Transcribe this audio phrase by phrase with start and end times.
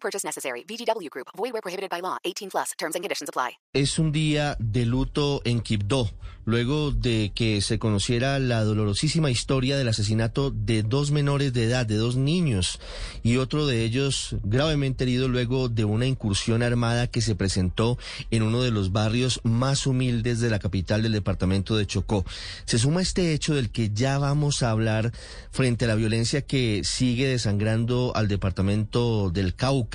[0.00, 0.64] Purchase necessary.
[0.64, 1.28] VGW Group.
[1.36, 2.16] Void where prohibited by law.
[2.24, 2.72] 18 plus.
[2.78, 3.58] Terms and conditions apply.
[3.74, 6.10] Es un día de luto en Quibdó,
[6.46, 11.84] luego de que se conociera la dolorosísima historia del asesinato de dos menores de edad,
[11.84, 12.80] de dos niños,
[13.22, 17.98] y otro de ellos gravemente herido luego de una incursión armada que se presentó
[18.30, 22.24] en uno de los barrios más humildes de la capital del departamento de Chocó.
[22.64, 25.12] Se suma este hecho del que ya vamos a hablar
[25.50, 29.87] frente a la violencia que sigue desangrando al departamento del Cauca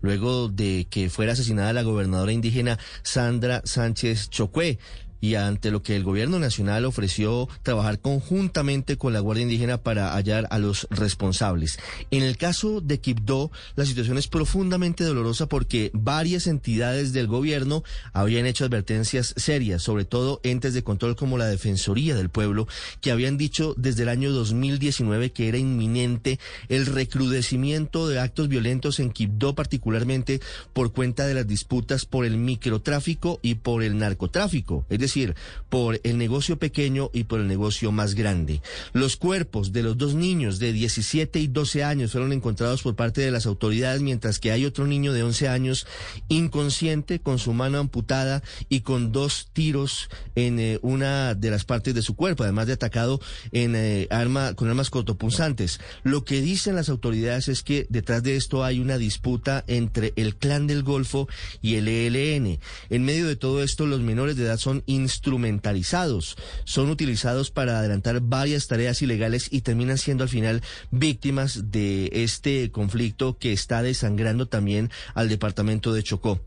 [0.00, 4.78] luego de que fuera asesinada la gobernadora indígena Sandra Sánchez Chocué
[5.20, 10.12] y ante lo que el gobierno nacional ofreció trabajar conjuntamente con la Guardia Indígena para
[10.12, 11.78] hallar a los responsables.
[12.10, 17.82] En el caso de Quibdó, la situación es profundamente dolorosa porque varias entidades del gobierno
[18.12, 22.66] habían hecho advertencias serias, sobre todo entes de control como la Defensoría del Pueblo,
[23.00, 29.00] que habían dicho desde el año 2019 que era inminente el recrudecimiento de actos violentos
[29.00, 30.40] en Quibdó, particularmente
[30.72, 34.84] por cuenta de las disputas por el microtráfico y por el narcotráfico.
[35.06, 35.34] Decir,
[35.68, 38.62] por el negocio pequeño y por el negocio más grande.
[38.92, 43.20] Los cuerpos de los dos niños de 17 y 12 años fueron encontrados por parte
[43.20, 45.86] de las autoridades, mientras que hay otro niño de 11 años
[46.28, 51.94] inconsciente, con su mano amputada y con dos tiros en eh, una de las partes
[51.94, 53.20] de su cuerpo, además de atacado
[53.52, 55.80] en eh, arma con armas cortopunzantes.
[56.02, 60.36] Lo que dicen las autoridades es que detrás de esto hay una disputa entre el
[60.36, 61.28] clan del Golfo
[61.62, 62.58] y el ELN.
[62.90, 68.20] En medio de todo esto, los menores de edad son instrumentalizados, son utilizados para adelantar
[68.20, 74.46] varias tareas ilegales y terminan siendo al final víctimas de este conflicto que está desangrando
[74.46, 76.40] también al departamento de Chocó.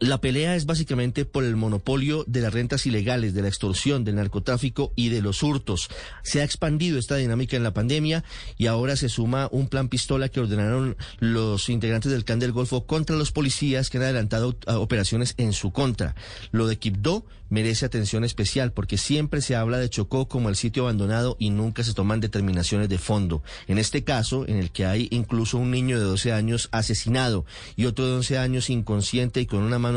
[0.00, 4.14] La pelea es básicamente por el monopolio de las rentas ilegales, de la extorsión, del
[4.14, 5.90] narcotráfico y de los hurtos.
[6.22, 8.24] Se ha expandido esta dinámica en la pandemia
[8.56, 12.86] y ahora se suma un plan pistola que ordenaron los integrantes del Clan del Golfo
[12.86, 16.14] contra los policías que han adelantado operaciones en su contra.
[16.50, 20.84] Lo de Quibdó merece atención especial porque siempre se habla de Chocó como el sitio
[20.84, 23.42] abandonado y nunca se toman determinaciones de fondo.
[23.66, 27.44] En este caso, en el que hay incluso un niño de 12 años asesinado
[27.76, 29.89] y otro de 11 años inconsciente y con una mano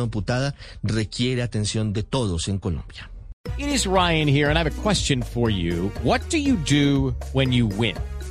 [0.84, 3.10] requiere atención de todos en Colombia.
[3.58, 5.92] It is Ryan here and I have a question for you.
[6.02, 7.96] What do you do when you win?